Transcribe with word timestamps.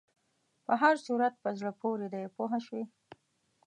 په 0.65 0.73
هر 0.81 0.95
صورت 1.05 1.33
په 1.43 1.49
زړه 1.57 1.71
پورې 1.81 2.07
دی 2.13 2.25
پوه 2.35 2.53
شوې!. 2.65 2.83